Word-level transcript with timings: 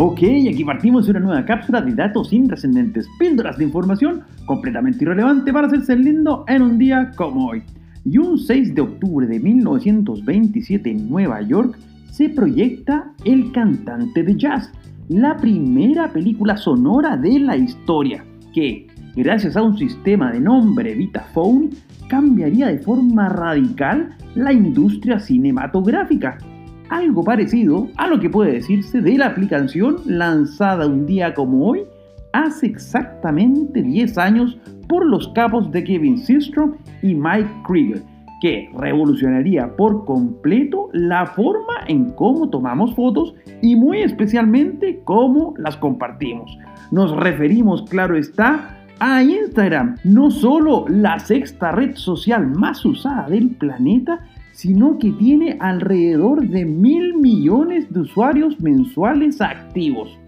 Ok, 0.00 0.20
aquí 0.48 0.62
partimos 0.64 1.08
una 1.08 1.18
nueva 1.18 1.44
cápsula 1.44 1.80
de 1.82 1.92
datos 1.92 2.32
intrascendentes, 2.32 3.08
píldoras 3.18 3.58
de 3.58 3.64
información 3.64 4.22
completamente 4.46 5.02
irrelevante 5.02 5.52
para 5.52 5.66
hacerse 5.66 5.96
lindo 5.96 6.44
en 6.46 6.62
un 6.62 6.78
día 6.78 7.10
como 7.16 7.48
hoy. 7.48 7.64
Y 8.04 8.16
un 8.18 8.38
6 8.38 8.76
de 8.76 8.80
octubre 8.80 9.26
de 9.26 9.40
1927 9.40 10.88
en 10.88 11.10
Nueva 11.10 11.42
York 11.42 11.76
se 12.12 12.28
proyecta 12.28 13.10
El 13.24 13.50
cantante 13.50 14.22
de 14.22 14.36
jazz, 14.36 14.70
la 15.08 15.36
primera 15.36 16.12
película 16.12 16.56
sonora 16.56 17.16
de 17.16 17.40
la 17.40 17.56
historia, 17.56 18.24
que, 18.54 18.86
gracias 19.16 19.56
a 19.56 19.62
un 19.62 19.76
sistema 19.76 20.30
de 20.30 20.38
nombre 20.38 20.94
Vitaphone, 20.94 21.70
cambiaría 22.08 22.68
de 22.68 22.78
forma 22.78 23.30
radical 23.30 24.10
la 24.36 24.52
industria 24.52 25.18
cinematográfica 25.18 26.38
algo 26.90 27.22
parecido 27.24 27.88
a 27.96 28.06
lo 28.06 28.20
que 28.20 28.30
puede 28.30 28.52
decirse 28.52 29.00
de 29.00 29.18
la 29.18 29.26
aplicación 29.26 29.96
lanzada 30.06 30.86
un 30.86 31.06
día 31.06 31.34
como 31.34 31.66
hoy, 31.66 31.82
hace 32.32 32.66
exactamente 32.66 33.82
10 33.82 34.18
años 34.18 34.58
por 34.88 35.04
los 35.04 35.28
capos 35.28 35.70
de 35.70 35.84
Kevin 35.84 36.18
Systrom 36.18 36.76
y 37.02 37.14
Mike 37.14 37.50
Krieger, 37.66 38.02
que 38.40 38.70
revolucionaría 38.76 39.76
por 39.76 40.04
completo 40.04 40.88
la 40.92 41.26
forma 41.26 41.74
en 41.88 42.12
cómo 42.12 42.48
tomamos 42.48 42.94
fotos 42.94 43.34
y 43.62 43.76
muy 43.76 44.02
especialmente 44.02 45.00
cómo 45.04 45.54
las 45.58 45.76
compartimos. 45.76 46.56
Nos 46.90 47.14
referimos, 47.16 47.82
claro 47.88 48.16
está, 48.16 48.76
a 49.00 49.22
Instagram, 49.22 49.96
no 50.04 50.30
solo 50.30 50.84
la 50.88 51.18
sexta 51.18 51.72
red 51.72 51.94
social 51.94 52.46
más 52.46 52.84
usada 52.84 53.28
del 53.28 53.50
planeta, 53.50 54.20
sino 54.58 54.98
que 54.98 55.12
tiene 55.12 55.56
alrededor 55.60 56.48
de 56.48 56.64
mil 56.64 57.14
millones 57.14 57.92
de 57.92 58.00
usuarios 58.00 58.60
mensuales 58.60 59.40
activos. 59.40 60.18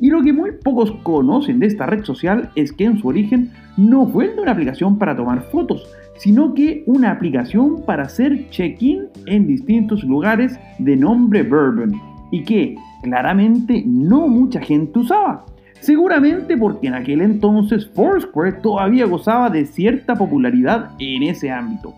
Y 0.00 0.08
lo 0.08 0.22
que 0.22 0.32
muy 0.32 0.52
pocos 0.52 0.90
conocen 1.02 1.58
de 1.58 1.66
esta 1.66 1.84
red 1.84 2.02
social 2.02 2.48
es 2.56 2.72
que 2.72 2.84
en 2.84 2.96
su 2.96 3.08
origen 3.08 3.50
no 3.76 4.08
fue 4.08 4.34
una 4.40 4.52
aplicación 4.52 4.96
para 4.96 5.14
tomar 5.14 5.42
fotos, 5.50 5.86
sino 6.16 6.54
que 6.54 6.82
una 6.86 7.10
aplicación 7.10 7.84
para 7.84 8.04
hacer 8.04 8.48
check-in 8.48 9.08
en 9.26 9.46
distintos 9.46 10.02
lugares 10.02 10.58
de 10.78 10.96
nombre 10.96 11.42
Bourbon 11.42 11.92
y 12.30 12.42
que 12.42 12.76
claramente 13.02 13.84
no 13.86 14.28
mucha 14.28 14.62
gente 14.62 15.00
usaba. 15.00 15.44
Seguramente 15.80 16.56
porque 16.56 16.86
en 16.86 16.94
aquel 16.94 17.20
entonces 17.20 17.86
Foursquare 17.90 18.62
todavía 18.62 19.04
gozaba 19.04 19.50
de 19.50 19.66
cierta 19.66 20.14
popularidad 20.14 20.92
en 20.98 21.24
ese 21.24 21.50
ámbito. 21.50 21.92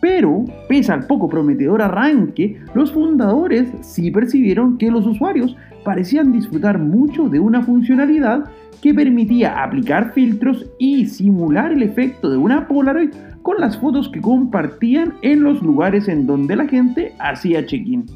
Pero, 0.00 0.44
pese 0.68 0.92
al 0.92 1.06
poco 1.06 1.28
prometedor 1.28 1.82
arranque, 1.82 2.58
los 2.74 2.92
fundadores 2.92 3.70
sí 3.82 4.10
percibieron 4.10 4.78
que 4.78 4.90
los 4.90 5.06
usuarios 5.06 5.56
parecían 5.84 6.32
disfrutar 6.32 6.78
mucho 6.78 7.28
de 7.28 7.40
una 7.40 7.62
funcionalidad 7.62 8.44
que 8.80 8.94
permitía 8.94 9.62
aplicar 9.62 10.12
filtros 10.12 10.66
y 10.78 11.06
simular 11.06 11.72
el 11.72 11.82
efecto 11.82 12.30
de 12.30 12.38
una 12.38 12.66
Polaroid 12.66 13.10
con 13.42 13.58
las 13.58 13.78
fotos 13.78 14.08
que 14.08 14.20
compartían 14.20 15.14
en 15.22 15.42
los 15.42 15.62
lugares 15.62 16.08
en 16.08 16.26
donde 16.26 16.56
la 16.56 16.66
gente 16.66 17.12
hacía 17.18 17.64
check-in. 17.66 18.06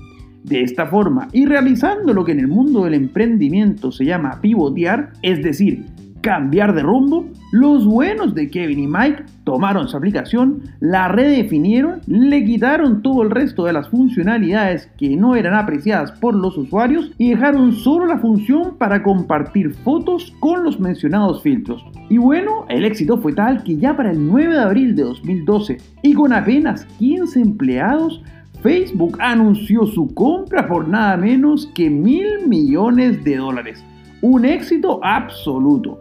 De 0.42 0.62
esta 0.62 0.86
forma, 0.86 1.28
y 1.32 1.46
realizando 1.46 2.12
lo 2.12 2.24
que 2.24 2.32
en 2.32 2.40
el 2.40 2.48
mundo 2.48 2.84
del 2.84 2.94
emprendimiento 2.94 3.90
se 3.90 4.04
llama 4.04 4.40
pivotear, 4.42 5.12
es 5.22 5.42
decir, 5.42 5.86
cambiar 6.24 6.74
de 6.74 6.80
rumbo, 6.80 7.26
los 7.52 7.84
buenos 7.84 8.34
de 8.34 8.48
Kevin 8.48 8.80
y 8.80 8.86
Mike 8.86 9.24
tomaron 9.44 9.88
su 9.88 9.96
aplicación, 9.98 10.62
la 10.80 11.06
redefinieron, 11.08 12.00
le 12.06 12.42
quitaron 12.46 13.02
todo 13.02 13.22
el 13.22 13.30
resto 13.30 13.66
de 13.66 13.74
las 13.74 13.90
funcionalidades 13.90 14.90
que 14.96 15.16
no 15.16 15.36
eran 15.36 15.52
apreciadas 15.52 16.12
por 16.12 16.34
los 16.34 16.56
usuarios 16.56 17.12
y 17.18 17.28
dejaron 17.28 17.74
solo 17.74 18.06
la 18.06 18.16
función 18.16 18.78
para 18.78 19.02
compartir 19.02 19.74
fotos 19.84 20.34
con 20.40 20.64
los 20.64 20.80
mencionados 20.80 21.42
filtros. 21.42 21.84
Y 22.08 22.16
bueno, 22.16 22.64
el 22.70 22.86
éxito 22.86 23.18
fue 23.18 23.34
tal 23.34 23.62
que 23.62 23.76
ya 23.76 23.94
para 23.94 24.10
el 24.10 24.26
9 24.26 24.54
de 24.54 24.62
abril 24.62 24.96
de 24.96 25.02
2012 25.02 25.76
y 26.02 26.14
con 26.14 26.32
apenas 26.32 26.86
15 26.98 27.38
empleados, 27.38 28.22
Facebook 28.62 29.18
anunció 29.20 29.84
su 29.84 30.08
compra 30.14 30.66
por 30.66 30.88
nada 30.88 31.18
menos 31.18 31.70
que 31.74 31.90
mil 31.90 32.48
millones 32.48 33.22
de 33.22 33.36
dólares. 33.36 33.84
Un 34.22 34.46
éxito 34.46 35.00
absoluto. 35.04 36.00